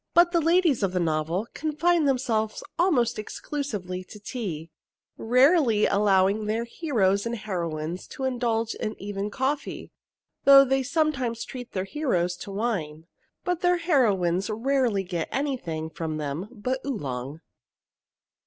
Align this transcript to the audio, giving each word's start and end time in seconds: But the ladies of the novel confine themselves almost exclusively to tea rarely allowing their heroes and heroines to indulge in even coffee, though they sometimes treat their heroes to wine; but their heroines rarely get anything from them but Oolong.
But 0.15 0.31
the 0.31 0.41
ladies 0.41 0.81
of 0.81 0.93
the 0.93 0.99
novel 0.99 1.45
confine 1.53 2.05
themselves 2.05 2.63
almost 2.79 3.19
exclusively 3.19 4.03
to 4.05 4.19
tea 4.19 4.71
rarely 5.15 5.85
allowing 5.85 6.45
their 6.47 6.63
heroes 6.63 7.27
and 7.27 7.35
heroines 7.37 8.07
to 8.07 8.23
indulge 8.23 8.73
in 8.73 8.99
even 8.99 9.29
coffee, 9.29 9.91
though 10.43 10.65
they 10.65 10.81
sometimes 10.81 11.45
treat 11.45 11.73
their 11.73 11.83
heroes 11.83 12.35
to 12.37 12.51
wine; 12.51 13.05
but 13.43 13.61
their 13.61 13.77
heroines 13.77 14.49
rarely 14.49 15.03
get 15.03 15.29
anything 15.31 15.87
from 15.87 16.17
them 16.17 16.47
but 16.51 16.79
Oolong. 16.83 17.41